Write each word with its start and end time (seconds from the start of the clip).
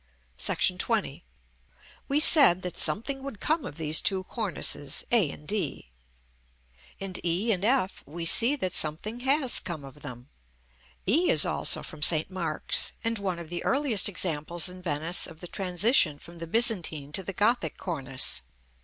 §XX. 0.83 1.21
We 2.07 2.19
said 2.19 2.63
that 2.63 2.75
something 2.75 3.21
would 3.21 3.39
come 3.39 3.63
of 3.65 3.77
these 3.77 4.01
two 4.01 4.23
cornices, 4.23 5.03
a 5.11 5.29
and 5.29 5.47
d. 5.47 5.91
In 6.97 7.13
e 7.23 7.51
and 7.51 7.63
f 7.63 8.01
we 8.07 8.25
see 8.25 8.55
that 8.55 8.73
something 8.73 9.19
has 9.19 9.59
come 9.59 9.85
of 9.85 10.01
them: 10.01 10.29
e 11.07 11.29
is 11.29 11.45
also 11.45 11.83
from 11.83 12.01
St. 12.01 12.31
Mark's, 12.31 12.93
and 13.03 13.19
one 13.19 13.37
of 13.37 13.49
the 13.51 13.63
earliest 13.63 14.09
examples 14.09 14.67
in 14.67 14.81
Venice 14.81 15.27
of 15.27 15.39
the 15.39 15.47
transition 15.47 16.17
from 16.17 16.39
the 16.39 16.47
Byzantine 16.47 17.11
to 17.11 17.21
the 17.21 17.33
Gothic 17.33 17.77
cornice. 17.77 18.41